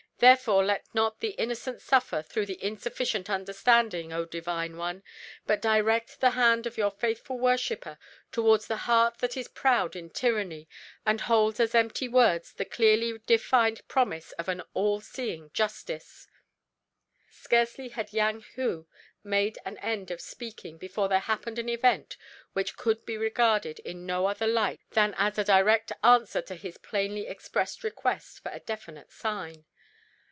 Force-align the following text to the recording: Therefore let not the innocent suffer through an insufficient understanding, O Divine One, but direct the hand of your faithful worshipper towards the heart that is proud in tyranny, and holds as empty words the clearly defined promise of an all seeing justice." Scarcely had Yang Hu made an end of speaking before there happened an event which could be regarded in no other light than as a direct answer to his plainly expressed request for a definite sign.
Therefore 0.21 0.63
let 0.63 0.85
not 0.93 1.19
the 1.19 1.29
innocent 1.31 1.81
suffer 1.81 2.21
through 2.21 2.43
an 2.43 2.55
insufficient 2.59 3.27
understanding, 3.27 4.13
O 4.13 4.23
Divine 4.23 4.77
One, 4.77 5.01
but 5.47 5.63
direct 5.63 6.19
the 6.19 6.29
hand 6.37 6.67
of 6.67 6.77
your 6.77 6.91
faithful 6.91 7.39
worshipper 7.39 7.97
towards 8.31 8.67
the 8.67 8.77
heart 8.85 9.17
that 9.17 9.35
is 9.35 9.47
proud 9.47 9.95
in 9.95 10.11
tyranny, 10.11 10.69
and 11.07 11.21
holds 11.21 11.59
as 11.59 11.73
empty 11.73 12.07
words 12.07 12.53
the 12.53 12.65
clearly 12.65 13.17
defined 13.25 13.81
promise 13.87 14.31
of 14.33 14.47
an 14.47 14.61
all 14.75 15.01
seeing 15.01 15.49
justice." 15.55 16.27
Scarcely 17.31 17.89
had 17.89 18.13
Yang 18.13 18.41
Hu 18.53 18.87
made 19.23 19.57
an 19.65 19.77
end 19.77 20.11
of 20.11 20.21
speaking 20.21 20.77
before 20.77 21.09
there 21.09 21.17
happened 21.17 21.57
an 21.57 21.67
event 21.67 22.15
which 22.53 22.77
could 22.77 23.07
be 23.07 23.17
regarded 23.17 23.79
in 23.79 24.05
no 24.05 24.27
other 24.27 24.45
light 24.45 24.81
than 24.91 25.15
as 25.17 25.39
a 25.39 25.43
direct 25.43 25.91
answer 26.03 26.43
to 26.43 26.53
his 26.53 26.77
plainly 26.77 27.25
expressed 27.25 27.83
request 27.83 28.43
for 28.43 28.51
a 28.51 28.59
definite 28.59 29.11
sign. 29.11 29.65